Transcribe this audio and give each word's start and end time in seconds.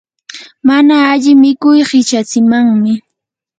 mana 0.67 0.95
alli 1.11 1.31
mikuy 1.43 1.79
qichatsimanmi. 1.89 2.93